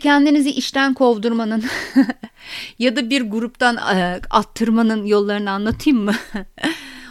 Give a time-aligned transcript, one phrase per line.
[0.00, 1.64] kendinizi işten kovdurmanın
[2.78, 6.14] ya da bir gruptan e, attırmanın yollarını anlatayım mı?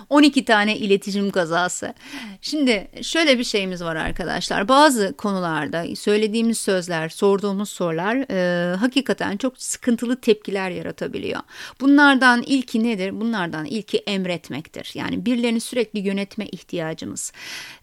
[0.10, 1.94] 12 tane iletişim kazası.
[2.42, 4.68] Şimdi şöyle bir şeyimiz var arkadaşlar.
[4.68, 11.42] Bazı konularda söylediğimiz sözler, sorduğumuz sorular e, hakikaten çok sıkıntılı tepkiler yaratabiliyor.
[11.82, 13.22] Bunlardan ilki nedir?
[13.22, 14.92] Bunlardan ilki emretmektir.
[14.94, 17.34] Yani birilerini sürekli yönetme ihtiyacımız.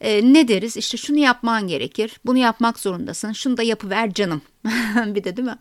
[0.01, 0.77] E, ne deriz?
[0.77, 2.21] İşte şunu yapman gerekir.
[2.27, 3.33] Bunu yapmak zorundasın.
[3.33, 4.43] Şunu da yapıver canım
[5.07, 5.57] bir de değil mi?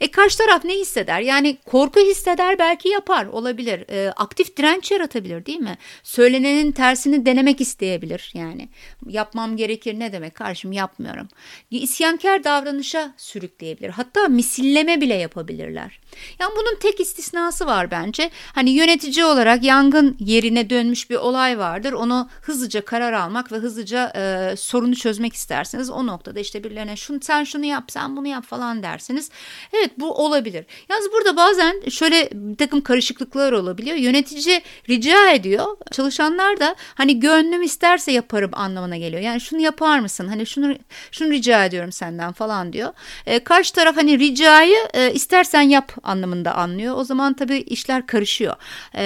[0.00, 1.20] E karşı taraf ne hisseder?
[1.20, 3.84] Yani korku hisseder belki yapar olabilir.
[3.90, 5.78] E, aktif direnç yaratabilir değil mi?
[6.02, 8.68] Söylenenin tersini denemek isteyebilir yani.
[9.08, 11.28] Yapmam gerekir ne demek karşım yapmıyorum.
[11.70, 13.88] İsyankar davranışa sürükleyebilir.
[13.88, 16.00] Hatta misilleme bile yapabilirler.
[16.40, 18.30] Yani bunun tek istisnası var bence.
[18.54, 21.92] Hani yönetici olarak yangın yerine dönmüş bir olay vardır.
[21.92, 27.18] Onu hızlıca karar almak ve hızlıca e, sorunu çözmek isterseniz o noktada işte birilerine şunu
[27.22, 29.30] sen şunu yap sen bunu yap falan dersiniz.
[29.72, 30.66] Evet bu olabilir.
[30.88, 33.96] Yalnız burada bazen şöyle bir takım karışıklıklar olabiliyor.
[33.96, 35.66] Yönetici rica ediyor.
[35.92, 39.22] Çalışanlar da hani gönlüm isterse yaparım anlamına geliyor.
[39.22, 40.28] Yani şunu yapar mısın?
[40.28, 40.74] Hani şunu
[41.10, 42.92] şunu rica ediyorum senden falan diyor.
[43.26, 46.96] E, karşı taraf hani ricayı e, istersen yap anlamında anlıyor.
[46.96, 48.54] O zaman tabii işler karışıyor.
[48.94, 49.04] E,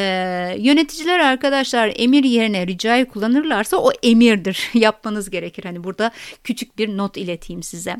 [0.58, 4.70] yöneticiler arkadaşlar emir yerine ricayı kullanırlarsa o emirdir.
[4.74, 5.64] Yapmanız gerekir.
[5.64, 6.10] Hani burada
[6.44, 7.96] küçük bir not ileteyim size.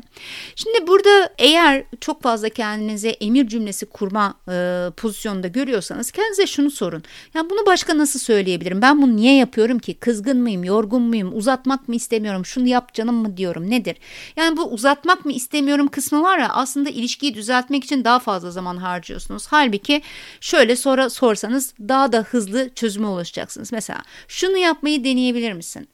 [0.55, 7.03] Şimdi burada eğer çok fazla kendinize emir cümlesi kurma e, pozisyonunda görüyorsanız kendinize şunu sorun.
[7.33, 8.81] Ya bunu başka nasıl söyleyebilirim?
[8.81, 9.93] Ben bunu niye yapıyorum ki?
[9.93, 10.63] Kızgın mıyım?
[10.63, 11.37] Yorgun muyum?
[11.37, 12.45] Uzatmak mı istemiyorum?
[12.45, 13.69] Şunu yap canım mı diyorum?
[13.69, 13.97] Nedir?
[14.35, 18.77] Yani bu uzatmak mı istemiyorum kısmı var ya aslında ilişkiyi düzeltmek için daha fazla zaman
[18.77, 19.47] harcıyorsunuz.
[19.47, 20.01] Halbuki
[20.41, 23.71] şöyle sonra sorsanız daha da hızlı çözüme ulaşacaksınız.
[23.71, 25.87] Mesela şunu yapmayı deneyebilir misin?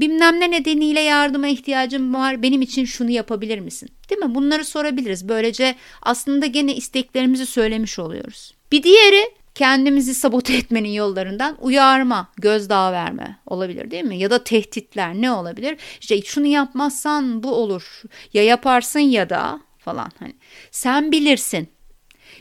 [0.00, 3.88] Bilmem ne nedeniyle yardıma ihtiyacım var benim için şunu yapabilir misin?
[4.10, 4.34] Değil mi?
[4.34, 5.28] Bunları sorabiliriz.
[5.28, 8.54] Böylece aslında gene isteklerimizi söylemiş oluyoruz.
[8.72, 14.18] Bir diğeri kendimizi sabote etmenin yollarından uyarma, gözdağı verme olabilir değil mi?
[14.18, 15.76] Ya da tehditler ne olabilir?
[16.00, 18.02] İşte şunu yapmazsan bu olur.
[18.32, 20.34] Ya yaparsın ya da falan hani.
[20.70, 21.68] Sen bilirsin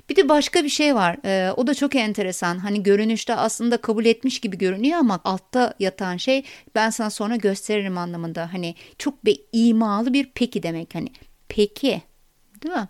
[0.10, 1.18] bir de başka bir şey var.
[1.26, 2.58] Ee, o da çok enteresan.
[2.58, 6.44] Hani görünüşte aslında kabul etmiş gibi görünüyor ama altta yatan şey
[6.76, 8.54] ben sana sonra gösteririm anlamında.
[8.54, 11.08] Hani çok bir imalı bir peki demek hani.
[11.50, 12.02] Peki.
[12.64, 12.88] Değil mi?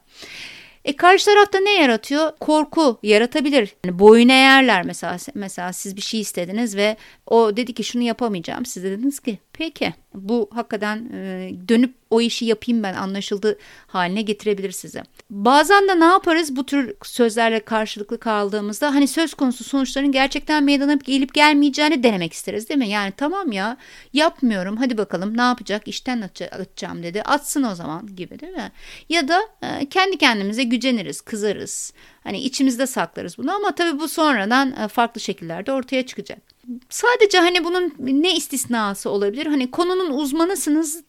[0.85, 2.31] E karşı tarafta ne yaratıyor?
[2.39, 3.75] Korku yaratabilir.
[3.85, 5.17] Yani boyun eğerler mesela.
[5.35, 6.97] Mesela siz bir şey istediniz ve
[7.27, 8.65] o dedi ki şunu yapamayacağım.
[8.65, 13.57] Siz dediniz ki peki bu hakikaten e, dönüp o işi yapayım ben anlaşıldı
[13.87, 15.03] haline getirebilir size.
[15.29, 20.93] Bazen de ne yaparız bu tür sözlerle karşılıklı kaldığımızda hani söz konusu sonuçların gerçekten meydana
[20.93, 22.89] gelip gelmeyeceğini denemek isteriz değil mi?
[22.89, 23.77] Yani tamam ya
[24.13, 28.71] yapmıyorum hadi bakalım ne yapacak işten atacağım dedi atsın o zaman gibi değil mi?
[29.09, 31.93] Ya da e, kendi kendimize güceniriz kızarız
[32.23, 36.54] hani içimizde saklarız bunu ama tabii bu sonradan e, farklı şekillerde ortaya çıkacak.
[36.89, 39.45] Sadece hani bunun ne istisnası olabilir?
[39.45, 41.03] Hani konunun uzmanısınız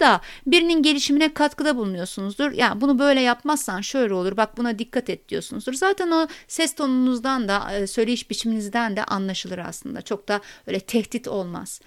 [0.00, 2.52] da birinin gelişimine katkıda bulunuyorsunuzdur.
[2.52, 5.72] Yani bunu böyle yapmazsan şöyle olur bak buna dikkat et diyorsunuzdur.
[5.72, 10.02] Zaten o ses tonunuzdan da e, söyleyiş biçiminizden de anlaşılır aslında.
[10.02, 11.80] Çok da öyle tehdit olmaz.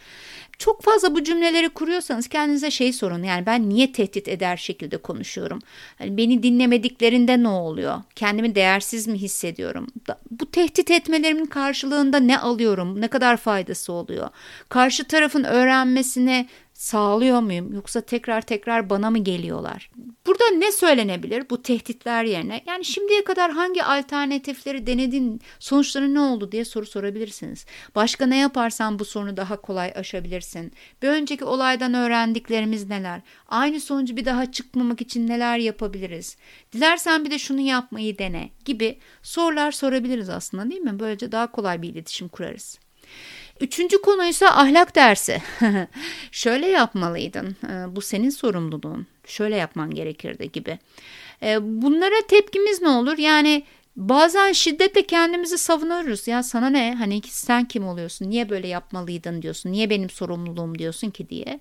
[0.57, 3.23] Çok fazla bu cümleleri kuruyorsanız kendinize şey sorun.
[3.23, 5.59] Yani ben niye tehdit eder şekilde konuşuyorum?
[5.99, 8.01] Yani beni dinlemediklerinde ne oluyor?
[8.15, 9.87] Kendimi değersiz mi hissediyorum?
[10.31, 13.01] Bu tehdit etmelerimin karşılığında ne alıyorum?
[13.01, 14.29] Ne kadar faydası oluyor?
[14.69, 19.89] Karşı tarafın öğrenmesine sağlıyor muyum yoksa tekrar tekrar bana mı geliyorlar?
[20.25, 22.63] Burada ne söylenebilir bu tehditler yerine?
[22.67, 27.65] Yani şimdiye kadar hangi alternatifleri denedin, sonuçları ne oldu diye soru sorabilirsiniz.
[27.95, 30.73] Başka ne yaparsan bu sorunu daha kolay aşabilirsin.
[31.01, 33.21] Bir önceki olaydan öğrendiklerimiz neler?
[33.47, 36.37] Aynı sonucu bir daha çıkmamak için neler yapabiliriz?
[36.73, 40.99] Dilersen bir de şunu yapmayı dene gibi sorular sorabiliriz aslında değil mi?
[40.99, 42.79] Böylece daha kolay bir iletişim kurarız.
[43.59, 45.41] Üçüncü konu ise ahlak dersi.
[46.31, 47.55] Şöyle yapmalıydın.
[47.69, 49.07] Ee, bu senin sorumluluğun.
[49.27, 50.79] Şöyle yapman gerekirdi gibi.
[51.43, 53.17] Ee, bunlara tepkimiz ne olur?
[53.17, 53.63] Yani
[53.95, 56.27] Bazen şiddetle kendimizi savunuruz.
[56.27, 56.95] Ya sana ne?
[56.95, 58.29] Hani sen kim oluyorsun?
[58.29, 59.71] Niye böyle yapmalıydın diyorsun?
[59.71, 61.59] Niye benim sorumluluğum diyorsun ki diye.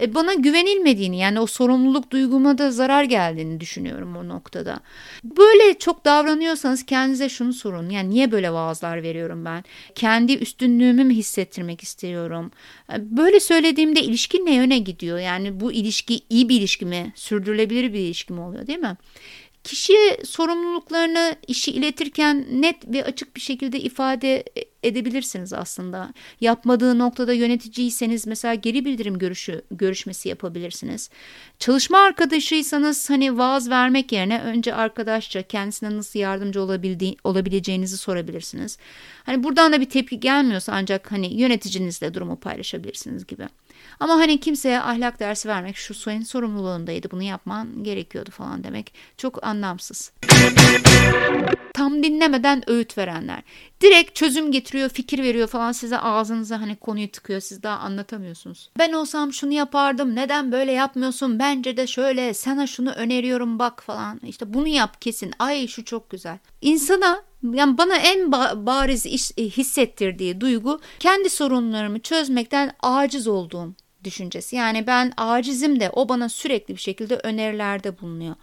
[0.00, 4.80] E, bana güvenilmediğini yani o sorumluluk duyguma da zarar geldiğini düşünüyorum o noktada.
[5.24, 7.90] Böyle çok davranıyorsanız kendinize şunu sorun.
[7.90, 9.64] Yani niye böyle vaazlar veriyorum ben?
[9.94, 12.50] Kendi üstünlüğümü mü hissettirmek istiyorum?
[12.92, 15.18] E, böyle söylediğimde ilişki ne yöne gidiyor?
[15.18, 17.12] Yani bu ilişki iyi bir ilişki mi?
[17.14, 18.96] Sürdürülebilir bir ilişki mi oluyor değil mi?
[19.66, 24.44] Kişiye sorumluluklarını işi iletirken net ve açık bir şekilde ifade
[24.86, 26.12] edebilirsiniz aslında.
[26.40, 31.10] Yapmadığı noktada yöneticiyseniz mesela geri bildirim görüşü görüşmesi yapabilirsiniz.
[31.58, 38.78] Çalışma arkadaşıysanız hani vaaz vermek yerine önce arkadaşça kendisine nasıl yardımcı olabildiği, olabileceğinizi sorabilirsiniz.
[39.24, 43.48] Hani buradan da bir tepki gelmiyorsa ancak hani yöneticinizle durumu paylaşabilirsiniz gibi.
[44.00, 49.46] Ama hani kimseye ahlak dersi vermek şu senin sorumluluğundaydı bunu yapman gerekiyordu falan demek çok
[49.46, 50.12] anlamsız.
[51.74, 53.42] Tam dinlemeden öğüt verenler.
[53.80, 57.40] Direkt çözüm getiriyor, fikir veriyor falan size ağzınıza hani konuyu tıkıyor.
[57.40, 58.70] Siz daha anlatamıyorsunuz.
[58.78, 60.14] Ben olsam şunu yapardım.
[60.14, 61.38] Neden böyle yapmıyorsun?
[61.38, 62.34] Bence de şöyle.
[62.34, 64.20] Sana şunu öneriyorum bak falan.
[64.26, 65.32] İşte bunu yap kesin.
[65.38, 66.38] Ay şu çok güzel.
[66.60, 68.32] İnsana yani bana en
[68.66, 73.74] bariz iş, e, hissettirdiği duygu kendi sorunlarımı çözmekten aciz olduğum
[74.04, 74.56] düşüncesi.
[74.56, 78.34] Yani ben acizim de o bana sürekli bir şekilde önerilerde bulunuyor.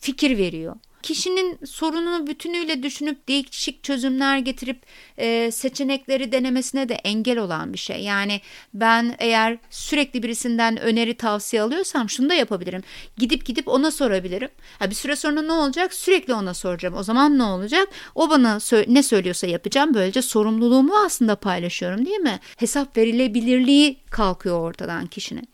[0.00, 4.82] Fikir veriyor kişinin sorununu bütünüyle düşünüp değişik çözümler getirip
[5.18, 8.02] e, seçenekleri denemesine de engel olan bir şey.
[8.02, 8.40] Yani
[8.74, 12.82] ben eğer sürekli birisinden öneri tavsiye alıyorsam şunu da yapabilirim.
[13.16, 14.48] Gidip gidip ona sorabilirim.
[14.78, 15.94] Ha, bir süre sonra ne olacak?
[15.94, 16.94] Sürekli ona soracağım.
[16.94, 17.88] O zaman ne olacak?
[18.14, 19.94] O bana sö- ne söylüyorsa yapacağım.
[19.94, 22.40] Böylece sorumluluğumu aslında paylaşıyorum değil mi?
[22.56, 25.48] Hesap verilebilirliği kalkıyor ortadan kişinin.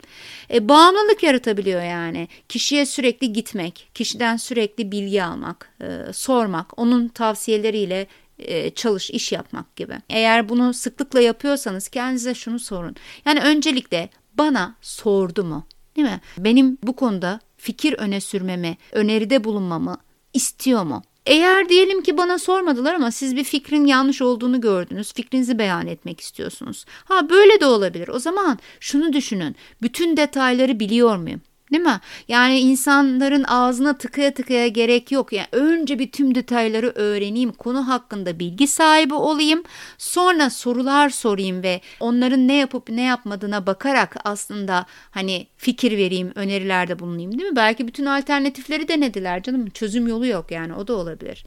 [0.55, 2.29] E, bağımlılık yaratabiliyor yani.
[2.49, 5.36] Kişiye sürekli gitmek, kişiden sürekli bilgi almak,
[5.81, 8.07] e, sormak, onun tavsiyeleriyle
[8.39, 9.95] e, çalış, iş yapmak gibi.
[10.11, 12.97] Eğer bunu sıklıkla yapıyorsanız kendinize şunu sorun.
[13.25, 15.67] Yani öncelikle bana sordu mu?
[15.97, 16.21] Değil mi?
[16.39, 19.99] Benim bu konuda fikir öne sürmemi, öneride bulunmamı
[20.35, 21.03] istiyor mu?
[21.27, 26.21] Eğer diyelim ki bana sormadılar ama siz bir fikrin yanlış olduğunu gördünüz, fikrinizi beyan etmek
[26.21, 26.85] istiyorsunuz.
[27.05, 28.09] Ha böyle de olabilir.
[28.09, 29.57] O zaman şunu düşünün.
[29.83, 31.41] Bütün detayları biliyor muyum?
[31.73, 32.01] Değil mi?
[32.29, 35.33] Yani insanların ağzına tıkaya tıkaya gerek yok.
[35.33, 39.63] Yani önce bir tüm detayları öğreneyim, konu hakkında bilgi sahibi olayım.
[39.99, 46.99] Sonra sorular sorayım ve onların ne yapıp ne yapmadığına bakarak aslında hani fikir vereyim, önerilerde
[46.99, 47.57] bulunayım değil mi?
[47.57, 49.71] Belki bütün alternatifleri denediler canım.
[49.71, 51.45] Çözüm yolu yok yani o da olabilir.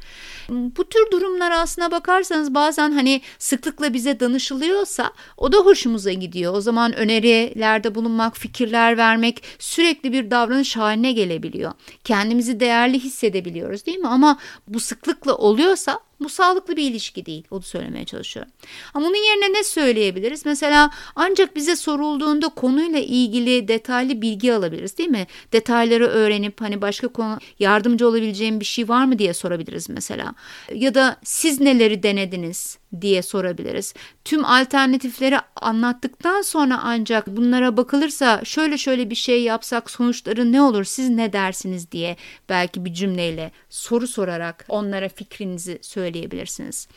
[0.50, 6.54] Bu tür durumlar aslına bakarsanız bazen hani sıklıkla bize danışılıyorsa o da hoşumuza gidiyor.
[6.54, 11.72] O zaman önerilerde bulunmak, fikirler vermek sürekli sürekli bir davranış haline gelebiliyor.
[12.04, 14.08] Kendimizi değerli hissedebiliyoruz değil mi?
[14.08, 17.44] Ama bu sıklıkla oluyorsa bu sağlıklı bir ilişki değil.
[17.52, 18.52] Onu söylemeye çalışıyorum.
[18.94, 20.46] Ama bunun yerine ne söyleyebiliriz?
[20.46, 25.28] Mesela ancak bize sorulduğunda konuyla ilgili detaylı bilgi alabiliriz değil mi?
[25.54, 30.34] Detayları öğrenip hani başka konu yardımcı olabileceğim bir şey var mı diye sorabiliriz mesela.
[30.74, 33.94] Ya da siz neleri denediniz diye sorabiliriz.
[34.26, 40.84] Tüm alternatifleri anlattıktan sonra ancak bunlara bakılırsa şöyle şöyle bir şey yapsak sonuçları ne olur
[40.84, 42.16] siz ne dersiniz diye
[42.50, 46.88] belki bir cümleyle soru sorarak onlara fikrinizi söyleyebilirsiniz söyleyebilirsiniz.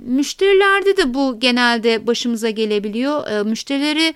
[0.00, 3.26] Müşterilerde de bu genelde başımıza gelebiliyor.
[3.26, 4.14] Ee, müşterileri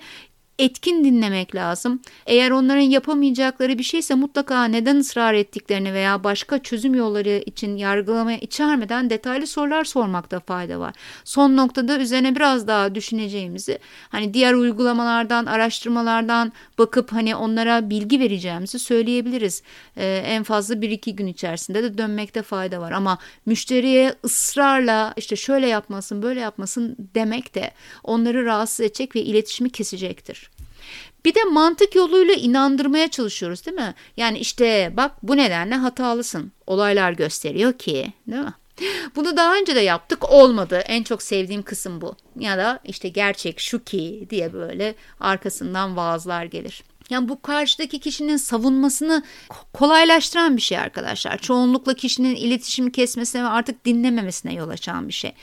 [0.59, 2.01] etkin dinlemek lazım.
[2.25, 8.37] Eğer onların yapamayacakları bir şeyse mutlaka neden ısrar ettiklerini veya başka çözüm yolları için yargılamaya
[8.37, 10.95] içermeden detaylı sorular sormakta fayda var.
[11.23, 13.79] Son noktada üzerine biraz daha düşüneceğimizi
[14.09, 19.63] hani diğer uygulamalardan, araştırmalardan bakıp hani onlara bilgi vereceğimizi söyleyebiliriz.
[19.97, 22.91] Ee, en fazla bir iki gün içerisinde de dönmekte fayda var.
[22.91, 27.71] Ama müşteriye ısrarla işte şöyle yapmasın, böyle yapmasın demek de
[28.03, 30.48] onları rahatsız edecek ve iletişimi kesecektir.
[31.25, 33.93] Bir de mantık yoluyla inandırmaya çalışıyoruz değil mi?
[34.17, 36.51] Yani işte bak bu nedenle hatalısın.
[36.67, 38.53] Olaylar gösteriyor ki değil mi?
[39.15, 40.83] Bunu daha önce de yaptık olmadı.
[40.87, 42.15] En çok sevdiğim kısım bu.
[42.39, 46.83] Ya da işte gerçek şu ki diye böyle arkasından vaazlar gelir.
[47.09, 49.23] Yani bu karşıdaki kişinin savunmasını
[49.73, 51.37] kolaylaştıran bir şey arkadaşlar.
[51.37, 55.33] Çoğunlukla kişinin iletişimi kesmesine ve artık dinlememesine yol açan bir şey.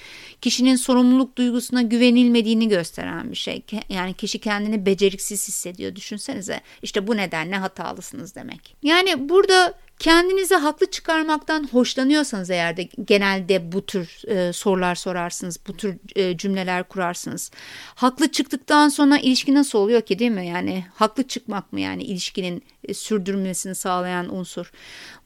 [0.41, 3.63] Kişinin sorumluluk duygusuna güvenilmediğini gösteren bir şey.
[3.89, 5.97] Yani kişi kendini beceriksiz hissediyor.
[5.97, 8.77] Düşünsenize işte bu nedenle hatalısınız demek.
[8.83, 15.77] Yani burada Kendinizi haklı çıkarmaktan hoşlanıyorsanız eğer de genelde bu tür e, sorular sorarsınız, bu
[15.77, 17.51] tür e, cümleler kurarsınız.
[17.95, 20.47] Haklı çıktıktan sonra ilişki nasıl oluyor ki değil mi?
[20.47, 24.71] Yani haklı çıkmak mı yani ilişkinin e, sürdürmesini sağlayan unsur?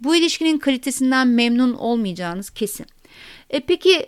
[0.00, 2.87] Bu ilişkinin kalitesinden memnun olmayacağınız kesin.
[3.50, 4.07] E peki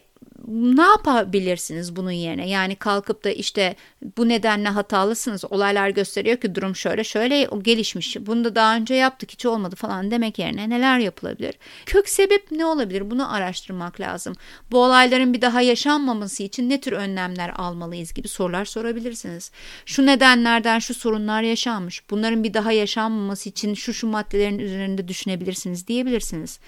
[0.49, 2.49] ne yapabilirsiniz bunun yerine?
[2.49, 3.77] Yani kalkıp da işte
[4.17, 5.45] bu nedenle hatalısınız.
[5.45, 8.17] Olaylar gösteriyor ki durum şöyle şöyle gelişmiş.
[8.21, 11.55] Bunu da daha önce yaptık hiç olmadı falan demek yerine neler yapılabilir?
[11.87, 13.11] Kök sebep ne olabilir?
[13.11, 14.35] Bunu araştırmak lazım.
[14.71, 19.51] Bu olayların bir daha yaşanmaması için ne tür önlemler almalıyız gibi sorular sorabilirsiniz.
[19.87, 22.11] Şu nedenlerden şu sorunlar yaşanmış.
[22.11, 26.59] Bunların bir daha yaşanmaması için şu şu maddelerin üzerinde düşünebilirsiniz diyebilirsiniz.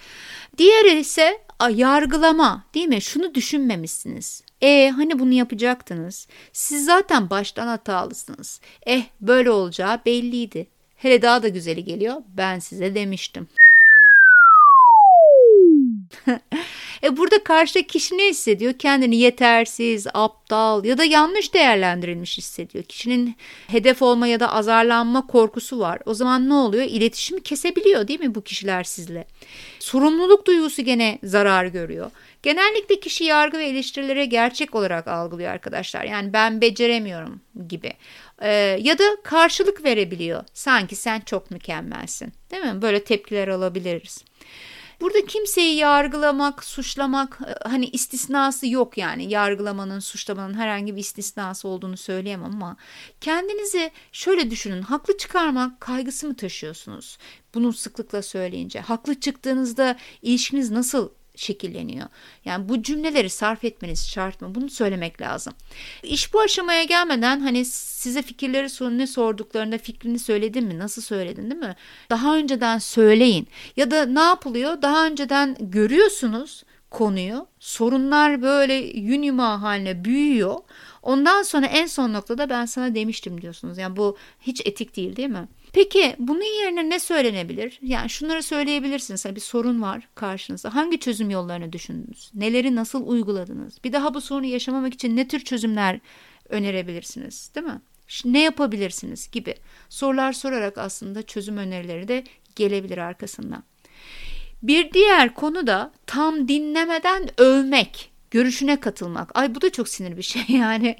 [0.57, 3.01] Diğeri ise yargılama değil mi?
[3.01, 4.43] Şunu düşün düşünmemişsiniz.
[4.61, 6.27] E hani bunu yapacaktınız?
[6.53, 8.61] Siz zaten baştan hatalısınız.
[8.85, 10.67] Eh böyle olacağı belliydi.
[10.97, 12.15] Hele daha da güzeli geliyor.
[12.37, 13.47] Ben size demiştim.
[17.03, 18.73] e burada karşıdaki kişi ne hissediyor?
[18.73, 22.83] Kendini yetersiz, aptal ya da yanlış değerlendirilmiş hissediyor.
[22.83, 23.35] Kişinin
[23.67, 25.99] hedef olma ya da azarlanma korkusu var.
[26.05, 26.83] O zaman ne oluyor?
[26.83, 29.27] İletişimi kesebiliyor değil mi bu kişiler sizle?
[29.79, 32.11] Sorumluluk duygusu gene zarar görüyor.
[32.43, 36.03] Genellikle kişi yargı ve eleştirilere gerçek olarak algılıyor arkadaşlar.
[36.03, 37.93] Yani ben beceremiyorum gibi.
[38.41, 40.43] Ee, ya da karşılık verebiliyor.
[40.53, 42.33] Sanki sen çok mükemmelsin.
[42.51, 42.81] Değil mi?
[42.81, 44.23] Böyle tepkiler alabiliriz.
[45.01, 49.31] Burada kimseyi yargılamak, suçlamak e, hani istisnası yok yani.
[49.31, 52.77] Yargılamanın, suçlamanın herhangi bir istisnası olduğunu söyleyemem ama
[53.21, 54.81] kendinizi şöyle düşünün.
[54.81, 57.17] Haklı çıkarmak kaygısı mı taşıyorsunuz?
[57.53, 58.79] Bunu sıklıkla söyleyince.
[58.79, 62.07] Haklı çıktığınızda ilişkiniz nasıl şekilleniyor.
[62.45, 64.55] Yani bu cümleleri sarf etmeniz şart mı?
[64.55, 65.53] Bunu söylemek lazım.
[66.03, 70.79] İş bu aşamaya gelmeden hani size fikirleri ne sorduklarında fikrini söyledin mi?
[70.79, 71.75] Nasıl söyledin değil mi?
[72.09, 73.47] Daha önceden söyleyin.
[73.77, 74.81] Ya da ne yapılıyor?
[74.81, 77.47] Daha önceden görüyorsunuz konuyu.
[77.59, 80.55] Sorunlar böyle yün yumağı haline büyüyor.
[81.05, 83.77] Ondan sonra en son noktada ben sana demiştim diyorsunuz.
[83.77, 85.47] Yani bu hiç etik değil değil mi?
[85.73, 87.79] Peki bunun yerine ne söylenebilir?
[87.81, 89.25] Yani şunları söyleyebilirsiniz.
[89.25, 90.75] Hani bir sorun var karşınızda.
[90.75, 92.31] Hangi çözüm yollarını düşündünüz?
[92.33, 93.83] Neleri nasıl uyguladınız?
[93.83, 95.99] Bir daha bu sorunu yaşamamak için ne tür çözümler
[96.49, 97.51] önerebilirsiniz?
[97.55, 97.81] Değil mi?
[98.25, 99.55] Ne yapabilirsiniz gibi
[99.89, 102.23] sorular sorarak aslında çözüm önerileri de
[102.55, 103.63] gelebilir arkasından.
[104.63, 109.31] Bir diğer konu da tam dinlemeden övmek görüşüne katılmak.
[109.37, 110.95] Ay bu da çok sinir bir şey yani.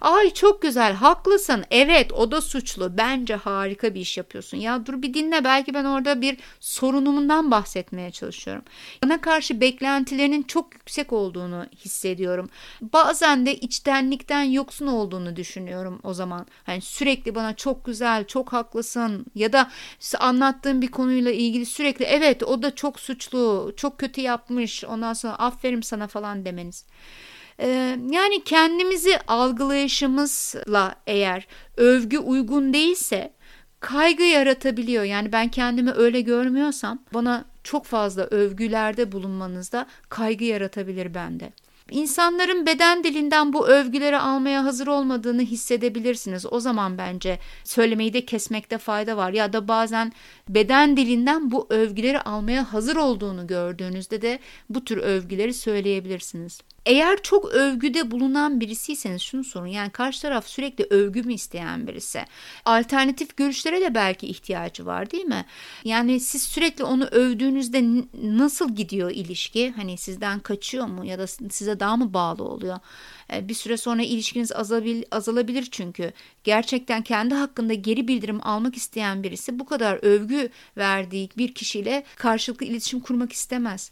[0.00, 4.58] Ay çok güzel haklısın evet o da suçlu bence harika bir iş yapıyorsun.
[4.58, 8.64] Ya dur bir dinle belki ben orada bir sorunumdan bahsetmeye çalışıyorum.
[9.04, 12.48] Bana karşı beklentilerinin çok yüksek olduğunu hissediyorum.
[12.80, 16.46] Bazen de içtenlikten yoksun olduğunu düşünüyorum o zaman.
[16.64, 19.70] Hani sürekli bana çok güzel çok haklısın ya da
[20.18, 25.34] anlattığım bir konuyla ilgili sürekli evet o da çok suçlu çok kötü yapmış ondan sonra
[25.34, 26.84] aferin sana falan demeniz kendimiz.
[27.60, 31.46] Ee, yani kendimizi algılayışımızla eğer
[31.76, 33.32] övgü uygun değilse
[33.80, 35.04] kaygı yaratabiliyor.
[35.04, 41.52] Yani ben kendimi öyle görmüyorsam bana çok fazla övgülerde bulunmanızda kaygı yaratabilir bende.
[41.90, 46.46] İnsanların beden dilinden bu övgüleri almaya hazır olmadığını hissedebilirsiniz.
[46.52, 49.32] O zaman bence söylemeyi de kesmekte fayda var.
[49.32, 50.12] Ya da bazen
[50.48, 54.38] beden dilinden bu övgüleri almaya hazır olduğunu gördüğünüzde de
[54.70, 56.60] bu tür övgüleri söyleyebilirsiniz.
[56.86, 59.66] Eğer çok övgüde bulunan birisiyseniz şunu sorun.
[59.66, 62.24] Yani karşı taraf sürekli övgü mü isteyen birisi?
[62.64, 65.44] Alternatif görüşlere de belki ihtiyacı var değil mi?
[65.84, 67.84] Yani siz sürekli onu övdüğünüzde
[68.22, 69.70] nasıl gidiyor ilişki?
[69.76, 72.78] Hani sizden kaçıyor mu ya da size daha mı bağlı oluyor?
[73.32, 74.52] E, bir süre sonra ilişkiniz
[75.10, 76.12] azalabilir çünkü.
[76.44, 82.66] Gerçekten kendi hakkında geri bildirim almak isteyen birisi bu kadar övgü verdiği bir kişiyle karşılıklı
[82.66, 83.90] iletişim kurmak istemez.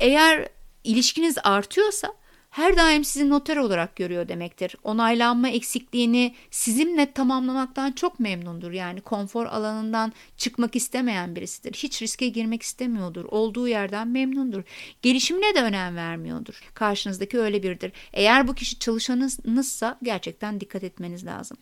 [0.00, 0.48] Eğer
[0.84, 2.14] ilişkiniz artıyorsa
[2.58, 4.76] her daim sizi noter olarak görüyor demektir.
[4.84, 8.72] Onaylanma eksikliğini sizinle tamamlamaktan çok memnundur.
[8.72, 11.72] Yani konfor alanından çıkmak istemeyen birisidir.
[11.72, 13.24] Hiç riske girmek istemiyordur.
[13.24, 14.62] Olduğu yerden memnundur.
[15.02, 16.60] Gelişimine de önem vermiyordur.
[16.74, 17.92] Karşınızdaki öyle biridir.
[18.12, 21.56] Eğer bu kişi çalışanınızsa gerçekten dikkat etmeniz lazım.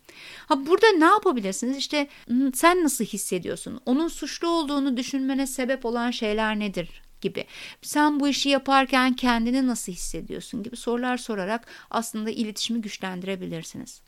[0.46, 1.76] Ha burada ne yapabilirsiniz?
[1.76, 2.08] İşte
[2.54, 3.80] sen nasıl hissediyorsun?
[3.86, 7.05] Onun suçlu olduğunu düşünmene sebep olan şeyler nedir?
[7.26, 7.45] Gibi.
[7.83, 14.02] Sen bu işi yaparken kendini nasıl hissediyorsun gibi sorular sorarak aslında iletişimi güçlendirebilirsiniz.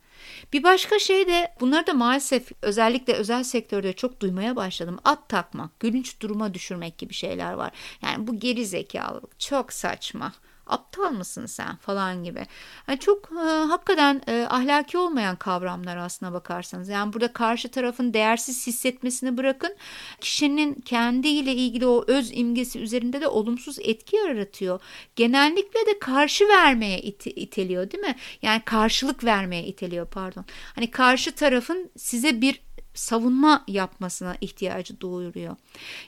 [0.52, 4.98] Bir başka şey de bunları da maalesef özellikle özel sektörde çok duymaya başladım.
[5.04, 7.70] At takmak, gülünç duruma düşürmek gibi şeyler var.
[8.02, 10.32] Yani bu geri zekalılık çok saçma
[10.68, 12.46] aptal mısın sen falan gibi.
[12.88, 16.88] Yani çok e, hakikaten e, ahlaki olmayan kavramlar aslına bakarsanız.
[16.88, 19.76] Yani burada karşı tarafın değersiz hissetmesini bırakın.
[20.20, 24.80] Kişinin kendiyle ilgili o öz imgesi üzerinde de olumsuz etki yaratıyor.
[25.16, 28.14] Genellikle de karşı vermeye it- iteliyor değil mi?
[28.42, 30.44] Yani karşılık vermeye iteliyor pardon.
[30.74, 32.67] Hani karşı tarafın size bir
[32.98, 35.56] savunma yapmasına ihtiyacı doğuruyor.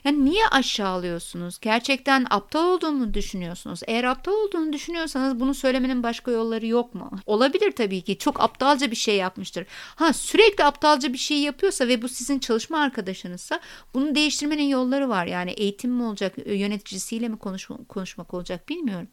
[0.03, 1.59] Yani niye aşağılıyorsunuz?
[1.59, 3.81] Gerçekten aptal olduğunu düşünüyorsunuz?
[3.87, 7.11] Eğer aptal olduğunu düşünüyorsanız bunu söylemenin başka yolları yok mu?
[7.25, 8.17] Olabilir tabii ki.
[8.17, 9.65] Çok aptalca bir şey yapmıştır.
[9.95, 13.59] Ha sürekli aptalca bir şey yapıyorsa ve bu sizin çalışma arkadaşınızsa
[13.93, 15.25] bunu değiştirmenin yolları var.
[15.25, 19.07] Yani eğitim mi olacak, yöneticisiyle mi konuşma, konuşmak olacak bilmiyorum.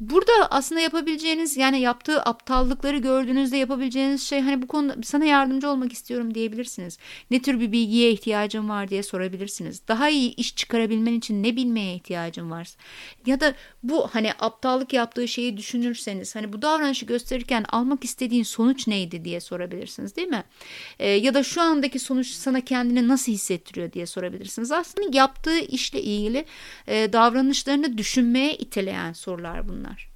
[0.00, 5.92] Burada aslında yapabileceğiniz yani yaptığı aptallıkları gördüğünüzde yapabileceğiniz şey hani bu konuda sana yardımcı olmak
[5.92, 6.89] istiyorum diyebilirsiniz.
[7.30, 9.88] Ne tür bir bilgiye ihtiyacın var diye sorabilirsiniz.
[9.88, 12.68] Daha iyi iş çıkarabilmen için ne bilmeye ihtiyacın var?
[13.26, 18.86] Ya da bu hani aptallık yaptığı şeyi düşünürseniz hani bu davranışı gösterirken almak istediğin sonuç
[18.86, 20.44] neydi diye sorabilirsiniz değil mi?
[20.98, 24.72] Ee, ya da şu andaki sonuç sana kendini nasıl hissettiriyor diye sorabilirsiniz.
[24.72, 26.44] Aslında yaptığı işle ilgili
[26.86, 30.10] e, davranışlarını düşünmeye iteleyen sorular bunlar.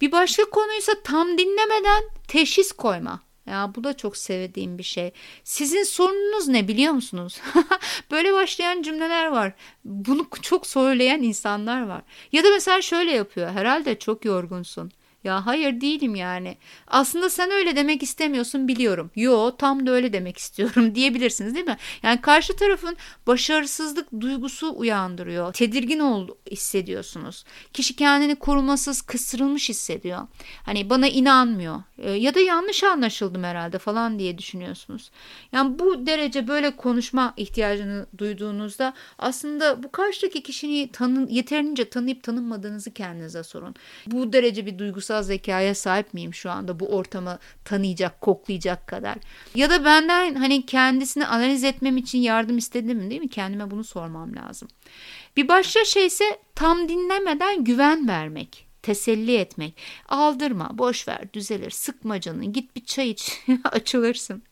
[0.00, 3.20] Bir başka konuysa tam dinlemeden teşhis koyma.
[3.46, 5.12] Ya bu da çok sevdiğim bir şey.
[5.44, 7.40] Sizin sorununuz ne biliyor musunuz?
[8.10, 9.52] Böyle başlayan cümleler var.
[9.84, 12.02] Bunu çok söyleyen insanlar var.
[12.32, 13.50] Ya da mesela şöyle yapıyor.
[13.50, 14.92] Herhalde çok yorgunsun.
[15.24, 16.56] Ya hayır değilim yani.
[16.86, 19.10] Aslında sen öyle demek istemiyorsun biliyorum.
[19.16, 21.76] Yo tam da öyle demek istiyorum diyebilirsiniz değil mi?
[22.02, 25.52] Yani karşı tarafın başarısızlık duygusu uyandırıyor.
[25.52, 27.44] Tedirgin ol hissediyorsunuz.
[27.72, 30.26] Kişi kendini korumasız kısırılmış hissediyor.
[30.62, 31.82] Hani bana inanmıyor.
[31.98, 35.10] E, ya da yanlış anlaşıldım herhalde falan diye düşünüyorsunuz.
[35.52, 42.90] Yani bu derece böyle konuşma ihtiyacını duyduğunuzda aslında bu karşıdaki kişiyi tanı, yeterince tanıyıp tanınmadığınızı
[42.90, 43.74] kendinize sorun.
[44.06, 49.16] Bu derece bir duygusal duygusal zekaya sahip miyim şu anda bu ortamı tanıyacak, koklayacak kadar?
[49.54, 53.28] Ya da benden hani kendisini analiz etmem için yardım istedim mi değil mi?
[53.28, 54.68] Kendime bunu sormam lazım.
[55.36, 59.76] Bir başka şey ise tam dinlemeden güven vermek teselli etmek.
[60.08, 64.42] Aldırma, boş ver, düzelir, sıkma canını, git bir çay iç, açılırsın.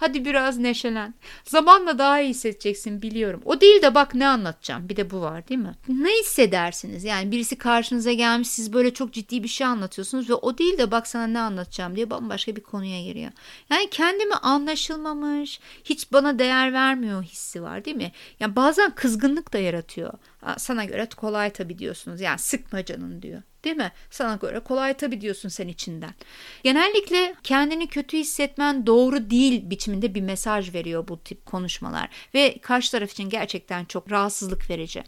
[0.00, 1.14] Hadi biraz neşelen.
[1.44, 3.42] Zamanla daha iyi hissedeceksin biliyorum.
[3.44, 4.88] O değil de bak ne anlatacağım.
[4.88, 5.74] Bir de bu var değil mi?
[5.88, 7.04] Ne hissedersiniz?
[7.04, 10.90] Yani birisi karşınıza gelmiş, siz böyle çok ciddi bir şey anlatıyorsunuz ve o değil de
[10.90, 13.30] bak sana ne anlatacağım diye bambaşka bir konuya giriyor.
[13.70, 18.12] Yani kendimi anlaşılmamış, hiç bana değer vermiyor hissi var değil mi?
[18.40, 20.12] Yani bazen kızgınlık da yaratıyor.
[20.58, 22.20] Sana göre kolay tabii diyorsunuz.
[22.20, 23.42] Yani sıkma canın diyor.
[23.64, 23.92] Değil mi?
[24.10, 26.14] Sana göre kolay tabii diyorsun sen içinden.
[26.62, 32.92] Genellikle kendini kötü hissetmen doğru değil biçiminde bir mesaj veriyor bu tip konuşmalar ve karşı
[32.92, 35.04] taraf için gerçekten çok rahatsızlık verici.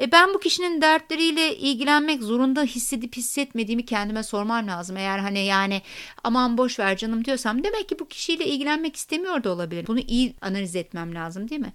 [0.00, 4.96] E ben bu kişinin dertleriyle ilgilenmek zorunda hissedip hissetmediğimi kendime sormam lazım.
[4.96, 5.82] Eğer hani yani
[6.24, 9.86] aman boş ver canım diyorsam demek ki bu kişiyle ilgilenmek istemiyor da olabilir.
[9.86, 11.72] Bunu iyi analiz etmem lazım değil mi?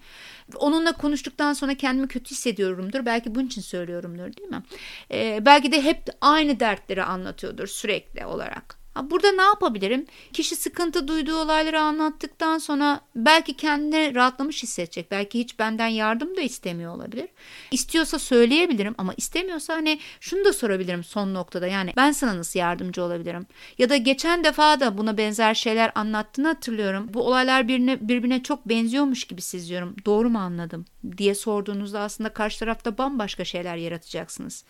[0.56, 3.06] Onunla konuştuktan sonra kendimi kötü hissediyorumdur.
[3.06, 4.64] Belki bunun için söylüyorumdur değil mi?
[5.12, 8.87] E, belki de hep aynı dertleri anlatıyordur sürekli olarak.
[9.04, 10.06] Burada ne yapabilirim?
[10.34, 15.12] Kişi sıkıntı duyduğu olayları anlattıktan sonra belki kendini rahatlamış hissedecek.
[15.12, 17.28] Belki hiç benden yardım da istemiyor olabilir.
[17.72, 21.68] İstiyorsa söyleyebilirim ama istemiyorsa hani şunu da sorabilirim son noktada.
[21.68, 23.48] Yani ben sana nasıl yardımcı olabilirim?
[23.78, 27.10] Ya da geçen defa da buna benzer şeyler anlattığını hatırlıyorum.
[27.14, 29.96] Bu olaylar birbirine, birbirine çok benziyormuş gibi seziyorum.
[30.06, 30.86] Doğru mu anladım?
[31.18, 34.64] diye sorduğunuzda aslında karşı tarafta bambaşka şeyler yaratacaksınız.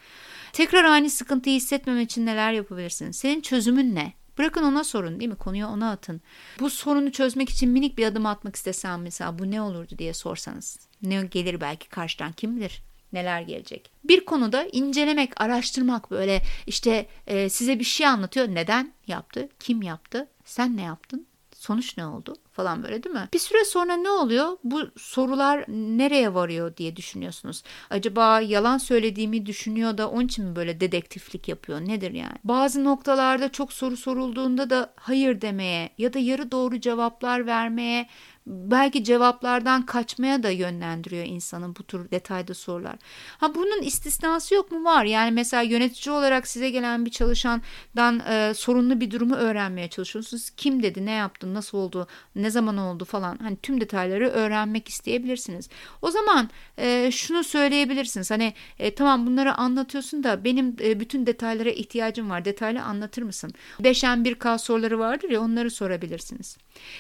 [0.54, 3.16] Tekrar aynı sıkıntıyı hissetmemek için neler yapabilirsiniz?
[3.16, 4.14] Senin çözümün ne?
[4.38, 5.38] Bırakın ona sorun değil mi?
[5.38, 6.22] Konuyu ona atın.
[6.60, 10.80] Bu sorunu çözmek için minik bir adım atmak istesem mesela bu ne olurdu diye sorsanız.
[11.02, 12.88] Ne gelir belki karşıdan kim bilir?
[13.14, 13.92] neler gelecek.
[14.04, 18.48] Bir konuda incelemek, araştırmak böyle işte e, size bir şey anlatıyor.
[18.48, 19.50] Neden yaptı?
[19.60, 20.28] Kim yaptı?
[20.46, 21.28] Sen ne yaptın?
[21.58, 22.36] Sonuç ne oldu?
[22.52, 23.30] Falan böyle değil mi?
[23.34, 24.58] Bir süre sonra ne oluyor?
[24.64, 27.64] Bu sorular nereye varıyor diye düşünüyorsunuz.
[27.90, 31.82] Acaba yalan söylediğimi düşünüyor da onun için mi böyle dedektiflik yapıyor?
[31.82, 32.38] Nedir yani?
[32.44, 38.08] Bazı noktalarda çok soru sorulduğunda da hayır demeye ya da yarı doğru cevaplar vermeye
[38.48, 42.96] belki cevaplardan kaçmaya da yönlendiriyor insanın bu tür detayda sorular.
[43.38, 44.84] Ha bunun istisnası yok mu?
[44.84, 45.06] Var.
[45.06, 50.50] Yani mesela yönetici olarak size gelen bir çalışandan e, sorunlu bir durumu öğrenmeye çalışıyorsunuz.
[50.50, 53.38] Kim dedi, ne yaptı, nasıl oldu, ne zaman oldu falan.
[53.38, 55.70] Hani tüm detayları öğrenmek isteyebilirsiniz.
[56.02, 58.32] O zaman e, şunu söyleyebilirsiniz.
[58.32, 62.46] Hani e, tamam bunları anlatıyorsun da benim e, bütün detaylara ihtiyacım var.
[62.46, 63.52] Detaylı anlatır mısın?
[63.80, 66.58] Beşen bir k soruları vardır ya onları sorabilirsiniz.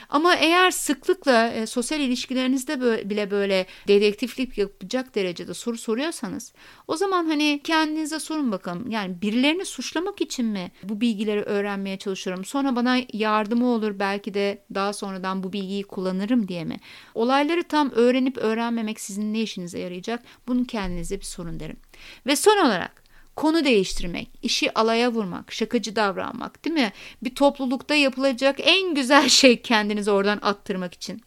[0.09, 6.53] Ama eğer sıklıkla e, sosyal ilişkilerinizde böyle, bile böyle dedektiflik yapacak derecede soru soruyorsanız
[6.87, 8.89] o zaman hani kendinize sorun bakalım.
[8.89, 12.45] Yani birilerini suçlamak için mi bu bilgileri öğrenmeye çalışıyorum?
[12.45, 16.79] Sonra bana yardımı olur belki de daha sonradan bu bilgiyi kullanırım diye mi?
[17.15, 20.23] Olayları tam öğrenip öğrenmemek sizin ne işinize yarayacak?
[20.47, 21.77] Bunu kendinize bir sorun derim.
[22.25, 26.91] Ve son olarak konu değiştirmek, işi alaya vurmak, şakacı davranmak değil mi?
[27.23, 31.21] Bir toplulukta yapılacak en güzel şey kendinizi oradan attırmak için.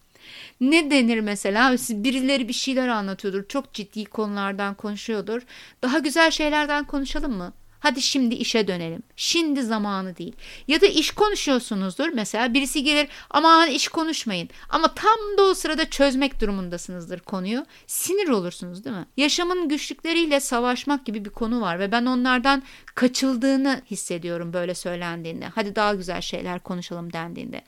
[0.61, 1.75] Ne denir mesela?
[1.89, 3.47] Birileri bir şeyler anlatıyordur.
[3.47, 5.41] Çok ciddi konulardan konuşuyordur.
[5.81, 7.53] Daha güzel şeylerden konuşalım mı?
[7.81, 9.03] Hadi şimdi işe dönelim.
[9.15, 10.35] Şimdi zamanı değil.
[10.67, 12.09] Ya da iş konuşuyorsunuzdur.
[12.13, 14.49] Mesela birisi gelir aman iş konuşmayın.
[14.69, 17.65] Ama tam da o sırada çözmek durumundasınızdır konuyu.
[17.87, 19.05] Sinir olursunuz değil mi?
[19.17, 22.63] Yaşamın güçlükleriyle savaşmak gibi bir konu var ve ben onlardan
[22.95, 25.45] kaçıldığını hissediyorum böyle söylendiğinde.
[25.55, 27.61] Hadi daha güzel şeyler konuşalım dendiğinde.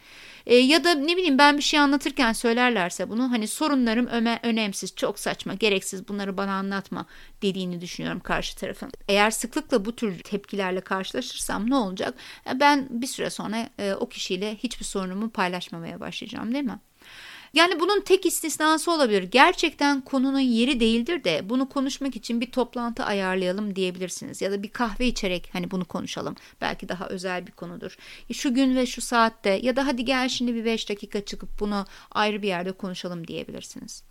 [0.46, 4.96] E, ya da ne bileyim ben bir şey anlatırken söylerlerse bunu hani sorunlarım öme, önemsiz,
[4.96, 7.06] çok saçma, gereksiz bunları bana anlatma
[7.42, 8.92] dediğini düşünüyorum karşı tarafın.
[9.08, 12.16] Eğer sıklıkla bu tür tepkilerle karşılaşırsam ne olacak?
[12.50, 16.80] E, ben bir süre sonra e, o kişiyle hiçbir sorunumu paylaşmamaya başlayacağım değil mi?
[17.54, 19.24] Yani bunun tek istisnası olabilir.
[19.24, 24.42] Gerçekten konunun yeri değildir de bunu konuşmak için bir toplantı ayarlayalım diyebilirsiniz.
[24.42, 26.36] Ya da bir kahve içerek hani bunu konuşalım.
[26.62, 27.98] Belki daha özel bir konudur.
[28.30, 31.50] E şu gün ve şu saatte ya da hadi gel şimdi bir 5 dakika çıkıp
[31.60, 34.04] bunu ayrı bir yerde konuşalım diyebilirsiniz.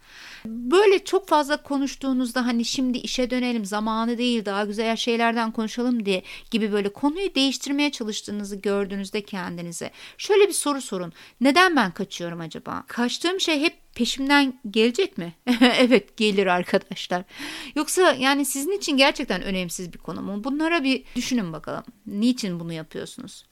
[0.45, 6.23] Böyle çok fazla konuştuğunuzda hani şimdi işe dönelim zamanı değil daha güzel şeylerden konuşalım diye
[6.51, 11.13] gibi böyle konuyu değiştirmeye çalıştığınızı gördüğünüzde kendinize şöyle bir soru sorun.
[11.41, 12.85] Neden ben kaçıyorum acaba?
[12.87, 15.35] Kaçtığım şey hep peşimden gelecek mi?
[15.79, 17.25] evet gelir arkadaşlar.
[17.75, 20.45] Yoksa yani sizin için gerçekten önemsiz bir konu mu?
[20.45, 21.85] Bunlara bir düşünün bakalım.
[22.07, 23.45] Niçin bunu yapıyorsunuz?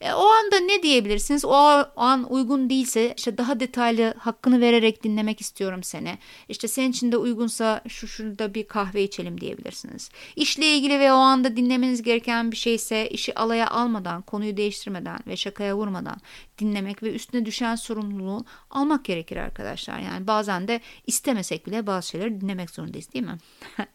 [0.00, 1.44] E, o anda ne diyebilirsiniz?
[1.44, 6.18] O an uygun değilse işte daha detaylı hakkını vererek dinlemek istiyorum seni.
[6.48, 10.10] İşte senin için de uygunsa şu şurada bir kahve içelim diyebilirsiniz.
[10.36, 15.36] İşle ilgili ve o anda dinlemeniz gereken bir şeyse işi alaya almadan, konuyu değiştirmeden ve
[15.36, 16.16] şakaya vurmadan
[16.58, 19.98] dinlemek ve üstüne düşen sorumluluğu almak gerekir arkadaşlar.
[19.98, 23.38] Yani bazen de istemesek bile bazı şeyleri dinlemek zorundayız değil mi?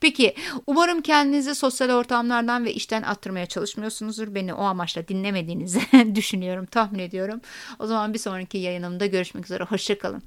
[0.00, 0.34] Peki
[0.66, 4.34] umarım kendinizi sosyal ortamlardan ve işten attırmaya çalışmıyorsunuzdur.
[4.34, 5.80] Beni o amaçla dinlemediğinizi
[6.14, 7.40] düşünüyorum, tahmin ediyorum.
[7.78, 9.64] O zaman bir sonraki yayınımda görüşmek üzere.
[9.64, 10.22] Hoşçakalın.